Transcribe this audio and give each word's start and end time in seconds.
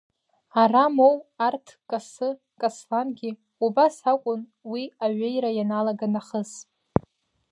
Ара 0.61 0.83
моу 0.95 1.15
арҭ 1.47 1.67
Касы, 1.89 2.29
Каслангьы 2.59 3.31
убас 3.65 3.95
акәын, 4.11 4.41
уи 4.71 4.83
аҩеира 5.05 5.51
ианалага 5.53 6.07
нахыс. 6.13 6.51